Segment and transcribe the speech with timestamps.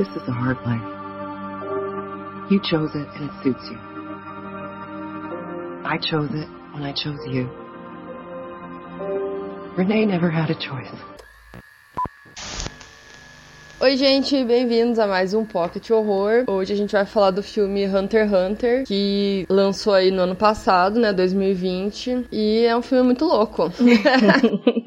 [0.00, 0.80] This is a hard life.
[2.50, 3.76] You chose it and it suits you.
[5.84, 7.50] I chose it when I chose you.
[9.76, 10.90] Renee never had a choice.
[13.82, 16.44] Oi, gente, bem-vindos a mais um Pocket Horror.
[16.48, 20.34] Hoje a gente vai falar do filme Hunter x Hunter, que lançou aí no ano
[20.34, 23.70] passado, né, 2020, e é um filme muito louco.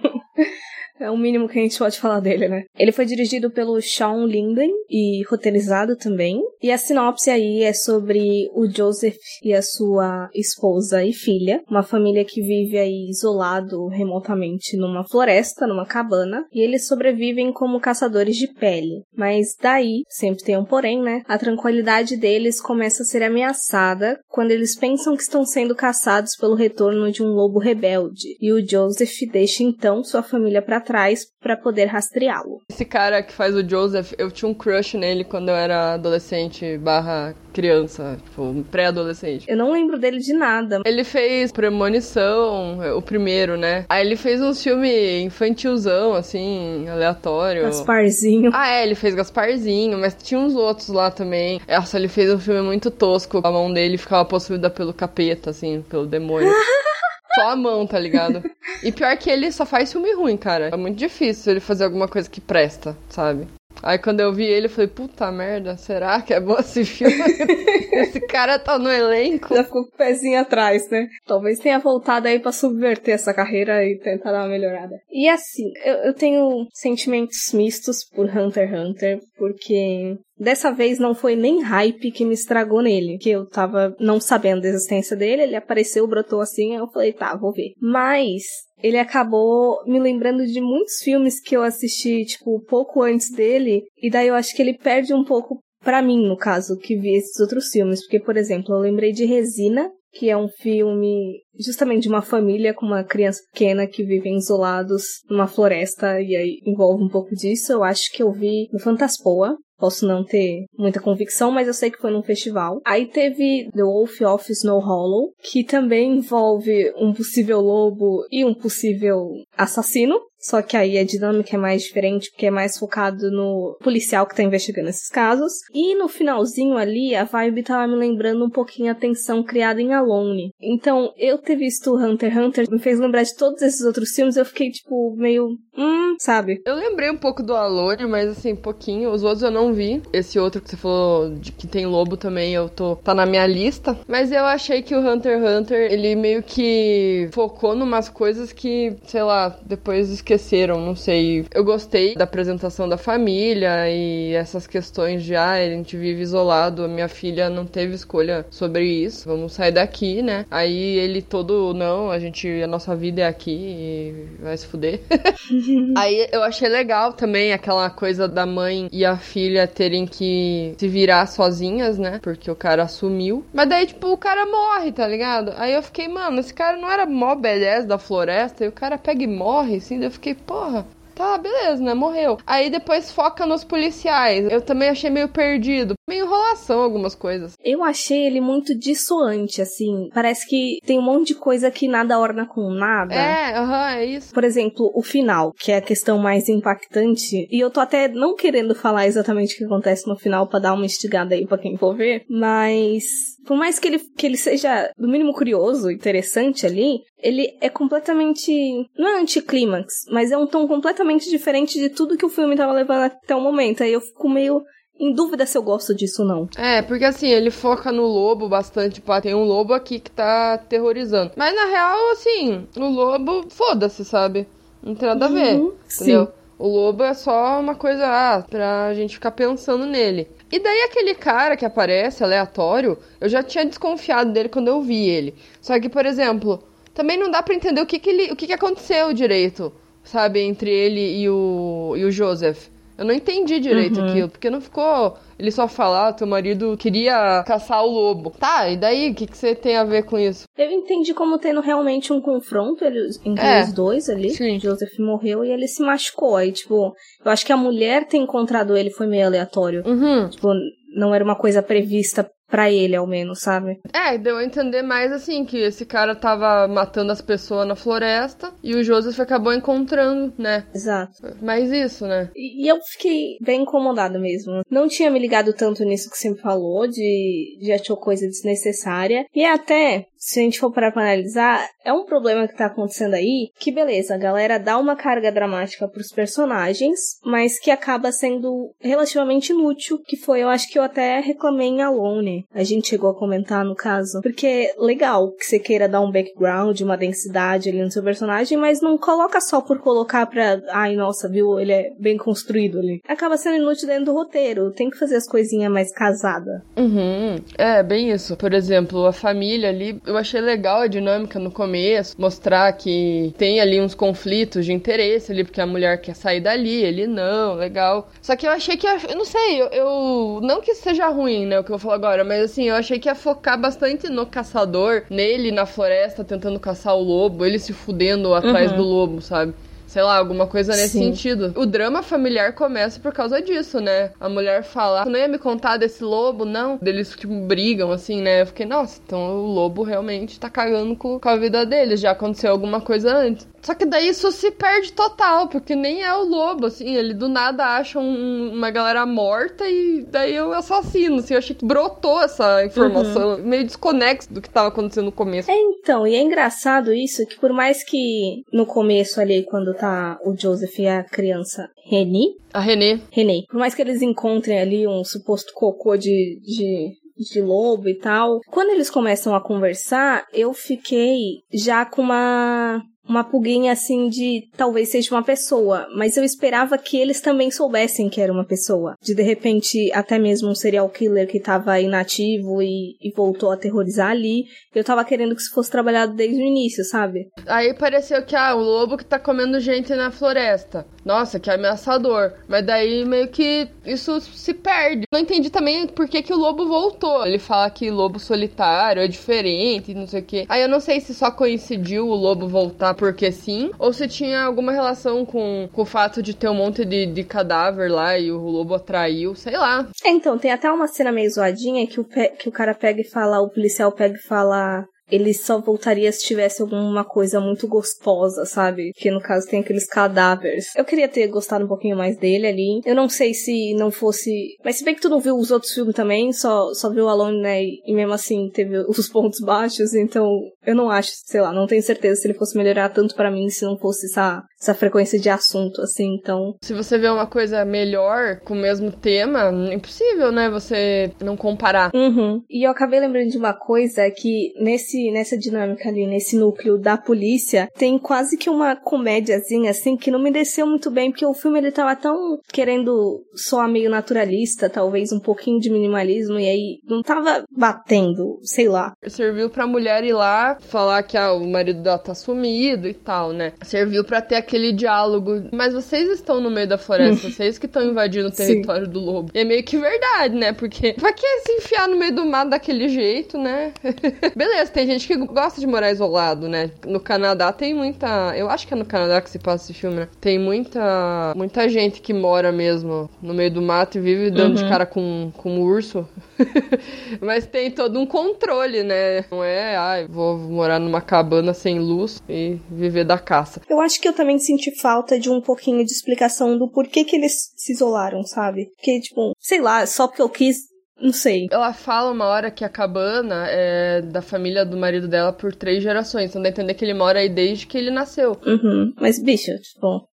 [1.04, 2.64] É o mínimo que a gente pode falar dele, né?
[2.80, 6.42] Ele foi dirigido pelo Sean Linden e roteirizado também.
[6.62, 11.84] E a sinopse aí é sobre o Joseph e a sua esposa e filha, uma
[11.84, 18.38] família que vive aí isolado remotamente numa floresta, numa cabana, e eles sobrevivem como caçadores
[18.38, 19.04] de pele.
[19.14, 21.22] Mas daí, sempre tem um porém, né?
[21.28, 26.56] A tranquilidade deles começa a ser ameaçada quando eles pensam que estão sendo caçados pelo
[26.56, 28.38] retorno de um lobo rebelde.
[28.40, 30.93] E o Joseph deixa então sua família para trás
[31.42, 32.62] para poder rastreá-lo.
[32.70, 36.78] Esse cara que faz o Joseph, eu tinha um crush nele quando eu era adolescente
[36.78, 39.46] barra criança, tipo, pré-adolescente.
[39.48, 40.82] Eu não lembro dele de nada.
[40.86, 43.86] Ele fez Premonição, o primeiro, né?
[43.90, 47.64] Aí ele fez um filme infantilzão, assim, aleatório.
[47.64, 48.52] Gasparzinho.
[48.54, 51.62] Ah, é, ele fez Gasparzinho, mas tinha uns outros lá também.
[51.68, 53.42] Nossa, ele fez um filme muito tosco.
[53.44, 56.52] A mão dele ficava possuída pelo capeta, assim, pelo demônio.
[57.36, 58.44] Só a mão, tá ligado?
[58.84, 60.70] E pior que ele só faz filme ruim, cara.
[60.72, 63.48] É muito difícil ele fazer alguma coisa que presta, sabe?
[63.82, 67.16] Aí quando eu vi ele, eu falei, puta merda, será que é bom esse filme?
[68.00, 69.54] esse cara tá no elenco.
[69.54, 71.08] Já ficou com o pezinho atrás, né?
[71.26, 74.96] Talvez tenha voltado aí pra subverter essa carreira e tentar dar uma melhorada.
[75.12, 81.14] E assim, eu, eu tenho sentimentos mistos por Hunter x Hunter, porque Dessa vez não
[81.14, 85.44] foi nem hype que me estragou nele, que eu tava não sabendo da existência dele,
[85.44, 87.72] ele apareceu, brotou assim, eu falei, tá, vou ver.
[87.80, 88.44] Mas
[88.82, 94.10] ele acabou me lembrando de muitos filmes que eu assisti, tipo, pouco antes dele, e
[94.10, 97.40] daí eu acho que ele perde um pouco para mim, no caso, que vi esses
[97.40, 102.10] outros filmes, porque, por exemplo, eu lembrei de Resina, que é um filme justamente de
[102.10, 107.10] uma família com uma criança pequena que vivem isolados numa floresta e aí envolve um
[107.10, 107.72] pouco disso.
[107.72, 111.92] Eu acho que eu vi no Fantaspoa, Posso não ter muita convicção, mas eu sei
[111.92, 112.80] que foi num festival.
[112.86, 118.54] Aí teve The Wolf of Snow Hollow, que também envolve um possível lobo e um
[118.54, 120.18] possível assassino.
[120.44, 124.36] Só que aí a dinâmica é mais diferente, porque é mais focado no policial que
[124.36, 125.54] tá investigando esses casos.
[125.74, 129.94] E no finalzinho ali, a vibe tava me lembrando um pouquinho a tensão criada em
[129.94, 130.52] Alone.
[130.62, 134.36] Então, eu ter visto Hunter x Hunter me fez lembrar de todos esses outros filmes,
[134.36, 135.58] eu fiquei, tipo, meio.
[135.78, 136.62] Hum, sabe?
[136.66, 139.12] Eu lembrei um pouco do Alone, mas assim, pouquinho.
[139.12, 140.02] Os outros eu não vi.
[140.12, 142.98] Esse outro que você falou de que tem lobo também, eu tô.
[142.98, 143.98] tá na minha lista.
[144.08, 148.98] Mas eu achei que o Hunter x Hunter, ele meio que focou numas coisas que,
[149.06, 151.46] sei lá, depois esqueci esqueceram, não sei.
[151.54, 156.84] Eu gostei da apresentação da família e essas questões de, ah, a gente vive isolado,
[156.84, 160.46] a minha filha não teve escolha sobre isso, vamos sair daqui, né?
[160.50, 165.02] Aí ele todo, não, a gente, a nossa vida é aqui e vai se fuder.
[165.96, 170.88] Aí eu achei legal também aquela coisa da mãe e a filha terem que se
[170.88, 172.20] virar sozinhas, né?
[172.22, 173.46] Porque o cara sumiu.
[173.54, 175.54] Mas daí, tipo, o cara morre, tá ligado?
[175.58, 178.98] Aí eu fiquei, mano, esse cara não era mó beleza da floresta e o cara
[178.98, 179.98] pega e morre, assim.
[179.98, 180.86] Daí eu fiquei, fiquei, porra,
[181.16, 181.94] Tá, beleza, né?
[181.94, 182.40] Morreu.
[182.46, 184.52] Aí depois foca nos policiais.
[184.52, 185.94] Eu também achei meio perdido.
[186.08, 187.56] Meio enrolação algumas coisas.
[187.64, 190.10] Eu achei ele muito dissoante, assim.
[190.14, 193.14] Parece que tem um monte de coisa que nada orna com nada.
[193.14, 194.34] É, aham, uhum, é isso.
[194.34, 197.48] Por exemplo, o final, que é a questão mais impactante.
[197.50, 200.74] E eu tô até não querendo falar exatamente o que acontece no final para dar
[200.74, 202.26] uma instigada aí pra quem for ver.
[202.30, 203.04] Mas
[203.46, 208.52] por mais que ele, que ele seja, no mínimo, curioso, interessante ali, ele é completamente.
[208.98, 212.74] Não é anticlímax, mas é um tom completamente diferente de tudo que o filme tava
[212.74, 213.84] levando até o momento.
[213.84, 214.62] Aí eu fico meio
[215.00, 216.50] em dúvida se eu gosto disso ou não.
[216.58, 220.58] É, porque assim, ele foca no lobo bastante, ah, tem um lobo aqui que tá
[220.58, 221.32] terrorizando.
[221.36, 224.48] Mas na real, assim, o lobo, foda-se, sabe?
[224.82, 226.26] Não tem nada a ver, uhum, entendeu?
[226.26, 226.32] Sim.
[226.60, 230.30] O lobo é só uma coisa, ah, pra gente ficar pensando nele.
[230.52, 235.10] E daí aquele cara que aparece, aleatório, eu já tinha desconfiado dele quando eu vi
[235.10, 235.34] ele.
[235.60, 236.64] Só que, por exemplo,
[236.94, 239.74] também não dá para entender o que, que ele, o que, que aconteceu direito,
[240.04, 242.68] sabe, entre ele e o, e o Joseph.
[242.98, 244.08] Eu não entendi direito uhum.
[244.08, 245.18] aquilo, porque não ficou.
[245.38, 248.32] Ele só falar, ah, teu marido queria caçar o lobo.
[248.32, 249.12] Tá, e daí?
[249.12, 250.46] O que, que você tem a ver com isso?
[250.58, 254.30] Eu entendi como tendo realmente um confronto entre é, os dois ali.
[254.30, 254.60] Sim.
[254.60, 256.36] Joseph morreu e ele se machucou.
[256.36, 256.94] Aí, tipo,
[257.26, 259.84] eu acho que a mulher ter encontrado ele foi meio aleatório.
[259.86, 260.30] Uhum.
[260.30, 260.50] Tipo,
[260.96, 263.80] não era uma coisa prevista Pra ele, ao menos, sabe?
[263.92, 268.54] É, deu a entender mais assim, que esse cara tava matando as pessoas na floresta
[268.62, 270.64] e o Joseph acabou encontrando, né?
[270.72, 271.36] Exato.
[271.42, 272.30] Mas isso, né?
[272.36, 274.62] E, e eu fiquei bem incomodada mesmo.
[274.70, 279.26] Não tinha me ligado tanto nisso que você me falou, de, de achou coisa desnecessária.
[279.34, 283.14] E até, se a gente for parar pra analisar, é um problema que tá acontecendo
[283.14, 288.72] aí, que beleza, a galera dá uma carga dramática pros personagens, mas que acaba sendo
[288.80, 292.46] relativamente inútil, que foi, eu acho que eu até reclamei em Alone.
[292.54, 294.22] A gente chegou a comentar no caso.
[294.22, 298.82] Porque legal que você queira dar um background, uma densidade ali no seu personagem, mas
[298.82, 303.02] não coloca só por colocar pra, ai nossa, viu, ele é bem construído ali.
[303.08, 306.62] Acaba sendo inútil dentro do roteiro, tem que fazer as coisinhas mais casadas.
[306.78, 307.36] Uhum.
[307.58, 308.38] É, bem isso.
[308.38, 313.60] Por exemplo, a família ali, eu achei legal a dinâmica no começo, mostrar que tem
[313.60, 318.10] ali uns conflitos de interesse ali, porque a mulher quer sair dali, ele não, legal.
[318.22, 321.60] Só que eu achei que, eu não sei, eu, eu não que seja ruim, né,
[321.60, 324.26] o que eu vou falar agora, mas assim, eu achei que ia focar bastante no
[324.26, 328.78] caçador, nele na floresta tentando caçar o lobo, ele se fudendo atrás Uhum.
[328.78, 329.54] do lobo, sabe?
[329.94, 331.14] Sei lá, alguma coisa nesse Sim.
[331.14, 331.54] sentido.
[331.56, 334.10] O drama familiar começa por causa disso, né?
[334.20, 336.80] A mulher fala, "Tu não ia me contar desse lobo, não?
[336.84, 338.42] Eles, tipo, brigam, assim, né?
[338.42, 342.00] Eu fiquei, nossa, então o lobo realmente tá cagando com, com a vida deles.
[342.00, 343.48] Já aconteceu alguma coisa antes.
[343.64, 347.30] Só que daí isso se perde total, porque nem é o lobo, assim, ele do
[347.30, 351.66] nada acha um- uma galera morta e daí é o assassino, assim, eu achei que
[351.66, 355.50] brotou essa informação, meio desconexo do que tava acontecendo no começo.
[355.50, 360.18] É, então, e é engraçado isso, que por mais que no começo ali, quando tá
[360.26, 364.88] o Joseph e a criança Reni, A Renê, René, por mais que eles encontrem ali
[364.88, 370.54] um suposto cocô de, de, de lobo e tal, quando eles começam a conversar, eu
[370.54, 372.82] fiquei já com uma.
[373.08, 378.10] Uma pulguinha assim de talvez seja uma pessoa, mas eu esperava que eles também soubessem
[378.10, 378.96] que era uma pessoa.
[379.02, 383.56] De de repente, até mesmo um serial killer que tava inativo e, e voltou a
[383.56, 384.46] aterrorizar ali.
[384.74, 387.28] Eu tava querendo que isso fosse trabalhado desde o início, sabe?
[387.46, 390.86] Aí pareceu que, ah, o lobo que tá comendo gente na floresta.
[391.06, 392.34] Nossa, que ameaçador.
[392.48, 395.04] Mas daí meio que isso se perde.
[395.12, 397.26] Não entendi também por que, que o lobo voltou.
[397.26, 400.46] Ele fala que lobo solitário é diferente, não sei o quê.
[400.48, 404.44] Aí eu não sei se só coincidiu o lobo voltar porque sim, ou se tinha
[404.44, 408.32] alguma relação com, com o fato de ter um monte de, de cadáver lá e
[408.32, 409.88] o lobo atraiu, sei lá.
[410.04, 413.10] É, então, tem até uma cena meio zoadinha que o, que o cara pega e
[413.10, 414.86] fala, o policial pega e fala.
[415.14, 418.92] Ele só voltaria se tivesse alguma coisa muito gostosa, sabe?
[418.96, 420.76] Que no caso tem aqueles cadáveres.
[420.76, 422.82] Eu queria ter gostado um pouquinho mais dele ali.
[422.84, 424.58] Eu não sei se não fosse.
[424.66, 427.42] Mas se bem que tu não viu os outros filmes também, só, só viu Alone,
[427.42, 427.62] né?
[427.64, 431.84] E mesmo assim teve os pontos baixos, então eu não acho, sei lá, não tenho
[431.84, 435.30] certeza se ele fosse melhorar tanto pra mim se não fosse essa, essa frequência de
[435.30, 436.56] assunto, assim, então.
[436.62, 440.50] Se você vê uma coisa melhor com o mesmo tema, é impossível, né?
[440.50, 441.92] Você não comparar.
[441.94, 442.42] Uhum.
[442.50, 446.98] E eu acabei lembrando de uma coisa que nesse, nessa dinâmica ali, nesse núcleo da
[446.98, 451.34] polícia, tem quase que uma comédiazinha assim que não me desceu muito bem, porque o
[451.34, 456.80] filme ele tava tão querendo soar meio naturalista, talvez um pouquinho de minimalismo, e aí
[456.88, 458.94] não tava batendo, sei lá.
[459.08, 463.34] Serviu pra mulher ir lá falar que ah, o marido dela tá sumido e tal,
[463.34, 463.54] né?
[463.64, 465.44] Serviu pra ter aquele diálogo.
[465.52, 468.46] Mas vocês estão no meio da floresta, vocês que estão invadindo o Sim.
[468.46, 469.32] território do lobo.
[469.34, 470.54] E é meio que verdade, né?
[470.54, 473.74] Porque pra que se enfiar no meio do mato daquele jeito, né?
[474.36, 476.72] Beleza, tem gente que gosta de morar isolado, né?
[476.86, 478.34] No Canadá tem muita.
[478.36, 480.08] Eu acho que é no Canadá que se passa esse filme, né?
[480.20, 481.34] Tem muita.
[481.36, 485.32] Muita gente que mora mesmo no meio do mato e vive dando de cara com,
[485.38, 486.08] com urso.
[487.22, 489.26] Mas tem todo um controle, né?
[489.32, 493.62] Não é, ai, vou morar numa cabana sem luz e viver da caça.
[493.70, 497.16] Eu acho que eu também senti falta de um pouquinho de explicação do porquê que
[497.16, 498.68] eles se isolaram, sabe?
[498.76, 500.58] Porque, tipo, sei lá, só porque eu quis,
[501.02, 501.48] não sei.
[501.52, 505.82] Ela fala uma hora que a cabana é da família do marido dela por três
[505.84, 506.30] gerações.
[506.30, 508.38] Então dá a entender que ele mora aí desde que ele nasceu.
[508.46, 508.94] Uhum.
[509.00, 510.08] Mas, bicho, tipo,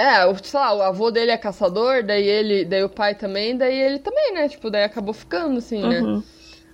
[0.00, 3.56] É, o- sei lá, o avô dele é caçador, daí ele, daí o pai também,
[3.56, 4.48] daí ele também, né?
[4.48, 6.00] Tipo, daí acabou ficando, assim, né?
[6.00, 6.22] uhum.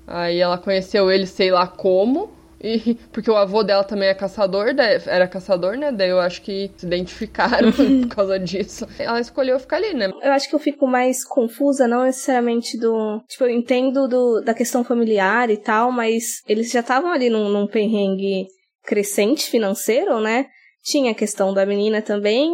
[0.06, 2.30] Aí ela conheceu ele, sei lá como.
[2.64, 4.75] E, porque o avô dela também é caçador,
[5.06, 5.92] era caçador, né?
[5.92, 8.87] Daí eu acho que se identificaram por causa disso.
[8.99, 10.11] Ela escolheu ficar ali, né?
[10.23, 13.21] Eu acho que eu fico mais confusa, não necessariamente do.
[13.28, 17.50] Tipo, eu entendo do, da questão familiar e tal, mas eles já estavam ali num,
[17.50, 18.47] num perrengue
[18.83, 20.47] crescente financeiro, né?
[20.83, 22.50] Tinha a questão da menina também.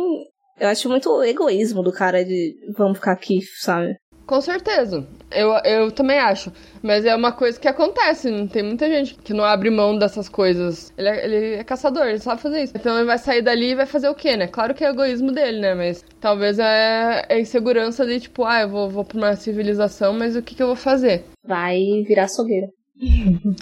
[0.58, 3.94] Eu acho muito egoísmo do cara de vamos ficar aqui, sabe?
[4.26, 5.06] Com certeza.
[5.30, 6.52] Eu, eu também acho.
[6.82, 8.30] Mas é uma coisa que acontece.
[8.30, 10.92] Não tem muita gente que não abre mão dessas coisas.
[10.96, 12.72] Ele é, ele é caçador, ele sabe fazer isso.
[12.76, 14.46] Então ele vai sair dali e vai fazer o quê, né?
[14.46, 15.74] Claro que é egoísmo dele, né?
[15.74, 20.36] Mas talvez é, é insegurança de tipo, ah, eu vou, vou pra uma civilização, mas
[20.36, 21.24] o que, que eu vou fazer?
[21.44, 22.68] Vai virar açougueira.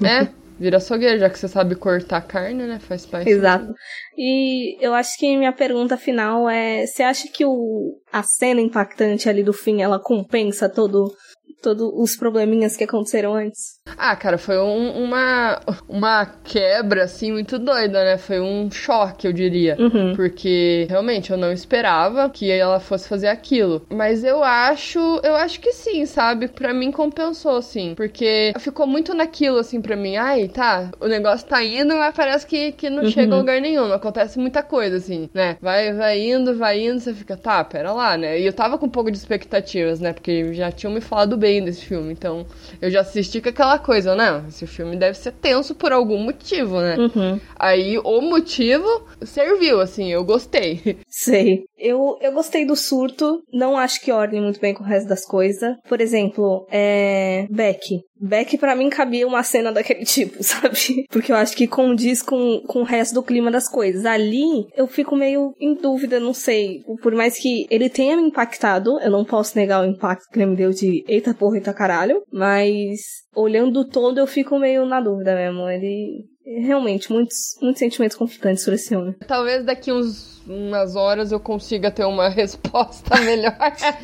[0.05, 2.79] É, vira açougueiro, já que você sabe cortar carne, né?
[2.79, 3.29] Faz parte.
[3.29, 3.73] Exato.
[4.17, 9.29] E eu acho que minha pergunta final é: você acha que o, a cena impactante
[9.29, 11.12] ali do fim ela compensa todo
[11.62, 13.79] todos os probleminhas que aconteceram antes.
[13.97, 18.19] Ah, cara, foi um, uma, uma quebra, assim, muito doida, né?
[18.19, 19.77] Foi um choque, eu diria.
[19.79, 20.15] Uhum.
[20.15, 23.85] Porque, realmente, eu não esperava que ela fosse fazer aquilo.
[23.91, 26.49] Mas eu acho, eu acho que sim, sabe?
[26.49, 27.95] Pra mim compensou, sim.
[27.97, 30.17] Porque ficou muito naquilo, assim, pra mim.
[30.17, 33.11] Ai, tá, o negócio tá indo, mas parece que, que não uhum.
[33.11, 33.93] chega a lugar nenhum.
[33.93, 35.57] Acontece muita coisa, assim, né?
[35.61, 38.38] Vai, vai indo, vai indo, você fica, tá, pera lá, né?
[38.38, 40.12] E eu tava com um pouco de expectativas, né?
[40.12, 42.12] Porque já tinham me falado bem bem desse filme.
[42.12, 42.45] Então,
[42.81, 44.45] eu já assisti com aquela coisa, né?
[44.47, 46.97] Esse filme deve ser tenso por algum motivo, né?
[46.99, 47.40] Uhum.
[47.59, 48.87] Aí, o motivo
[49.23, 50.99] serviu, assim, eu gostei.
[51.09, 51.64] Sei.
[51.78, 55.25] Eu, eu gostei do surto, não acho que ordem muito bem com o resto das
[55.25, 55.76] coisas.
[55.88, 57.47] Por exemplo, é.
[57.50, 58.00] Beck.
[58.20, 61.06] Beck para mim cabia uma cena daquele tipo, sabe?
[61.08, 64.04] Porque eu acho que condiz com, com o resto do clima das coisas.
[64.04, 66.82] Ali eu fico meio em dúvida, não sei.
[67.02, 70.50] Por mais que ele tenha me impactado, eu não posso negar o impacto que ele
[70.50, 72.23] me deu de eita porra, eita caralho.
[72.32, 73.00] Mas
[73.35, 75.68] olhando todo eu fico meio na dúvida mesmo.
[75.68, 76.26] Ele.
[76.57, 79.14] Realmente, muitos, muitos sentimentos conflitantes sobre esse filme.
[79.26, 83.55] Talvez daqui uns umas horas eu consiga ter uma resposta melhor.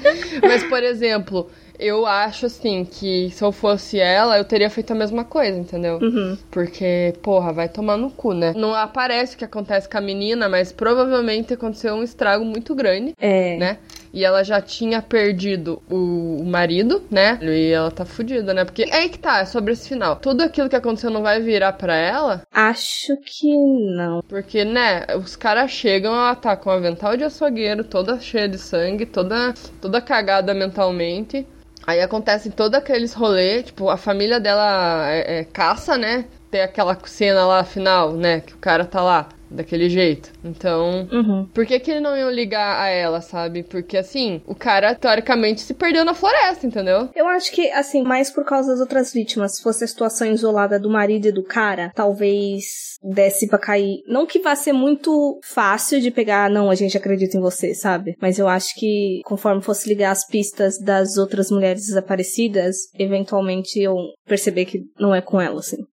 [0.42, 1.48] Mas, por exemplo,
[1.78, 5.98] eu acho, assim, que se eu fosse ela, eu teria feito a mesma coisa, entendeu?
[6.00, 6.36] Uhum.
[6.50, 8.52] Porque, porra, vai tomar no cu, né?
[8.54, 13.14] Não aparece o que acontece com a menina, mas provavelmente aconteceu um estrago muito grande.
[13.18, 13.56] É.
[13.56, 13.78] Né?
[14.14, 17.36] E ela já tinha perdido o, o marido, né?
[17.42, 18.64] E ela tá fudida, né?
[18.64, 20.14] Porque é aí que tá, é sobre esse final.
[20.14, 22.42] Tudo aquilo que aconteceu não vai virar pra ela?
[22.52, 23.52] Acho que
[23.96, 24.22] não.
[24.28, 28.56] Porque, né, os caras chegam, ela tá com um avental de açougueiro, toda cheia de
[28.56, 31.44] sangue, toda, toda cagada mentalmente.
[31.84, 36.24] Aí acontecem todos aqueles rolês, tipo, a família dela é, é, caça, né?
[36.52, 38.40] Tem aquela cena lá final, né?
[38.40, 40.30] Que o cara tá lá daquele jeito.
[40.44, 41.46] Então, uhum.
[41.52, 43.62] por que que ele não ia ligar a ela, sabe?
[43.62, 47.08] Porque assim, o cara teoricamente se perdeu na floresta, entendeu?
[47.14, 50.78] Eu acho que assim, mais por causa das outras vítimas, se fosse a situação isolada
[50.78, 54.02] do marido e do cara, talvez desse pra cair.
[54.08, 58.16] Não que vá ser muito fácil de pegar, não, a gente acredita em você, sabe?
[58.20, 63.96] Mas eu acho que conforme fosse ligar as pistas das outras mulheres desaparecidas, eventualmente eu
[64.26, 65.84] perceber que não é com ela, assim.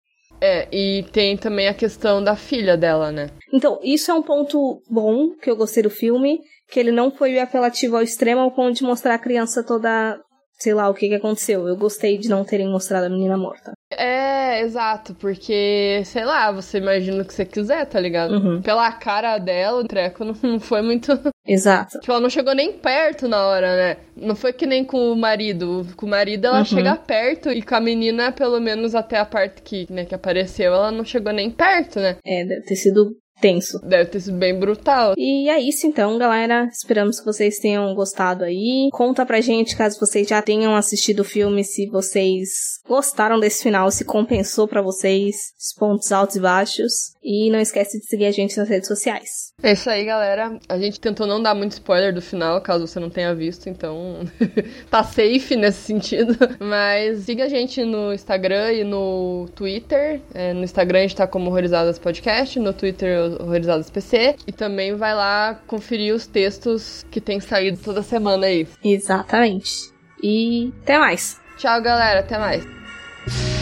[0.40, 3.29] É, e tem também a questão da filha dela, né?
[3.52, 6.40] Então, isso é um ponto bom que eu gostei do filme,
[6.71, 10.21] que ele não foi apelativo ao extremo ao ponto de mostrar a criança toda
[10.61, 11.66] sei lá o que, que aconteceu.
[11.66, 13.73] Eu gostei de não terem mostrado a menina morta.
[13.92, 18.35] É, exato, porque, sei lá, você imagina o que você quiser, tá ligado?
[18.35, 18.62] Uhum.
[18.62, 21.12] Pela cara dela, o treco não, foi muito.
[21.47, 21.99] Exato.
[21.99, 23.97] Tipo, ela não chegou nem perto na hora, né?
[24.14, 25.85] Não foi que nem com o marido.
[25.97, 26.64] Com o marido ela uhum.
[26.64, 30.73] chega perto e com a menina, pelo menos até a parte que, né, que apareceu,
[30.73, 32.19] ela não chegou nem perto, né?
[32.25, 33.78] É, deve ter sido tenso.
[33.80, 35.14] Deve ter sido bem brutal.
[35.16, 36.68] E é isso então, galera.
[36.73, 38.88] Esperamos que vocês tenham gostado aí.
[38.92, 42.49] Conta pra gente, caso vocês já tenham assistido o filme, se vocês
[42.87, 46.92] gostaram desse final, se compensou para vocês os pontos altos e baixos.
[47.23, 49.52] E não esquece de seguir a gente nas redes sociais.
[49.62, 50.59] É isso aí, galera.
[50.68, 54.20] A gente tentou não dar muito spoiler do final, caso você não tenha visto, então
[54.90, 56.35] tá safe nesse sentido.
[56.59, 60.20] Mas siga a gente no Instagram e no Twitter.
[60.32, 64.37] É, no Instagram a gente tá como Horrorizadas Podcast, no Twitter Horrorizadas PC.
[64.46, 68.66] E também vai lá conferir os textos que tem saído toda semana aí.
[68.82, 69.92] Exatamente.
[70.22, 71.40] E até mais.
[71.56, 72.20] Tchau, galera.
[72.20, 73.60] Até mais.